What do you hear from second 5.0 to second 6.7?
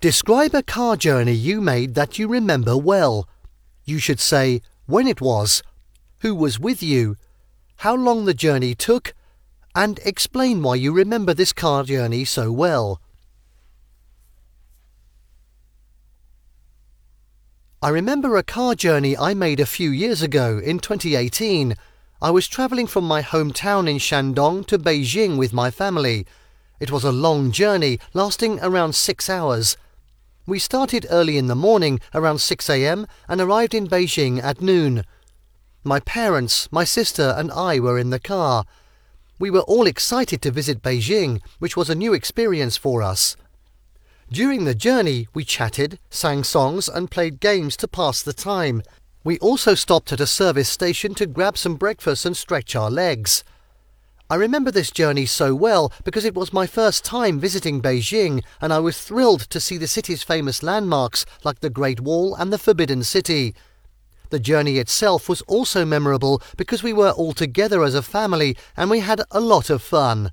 it was, who was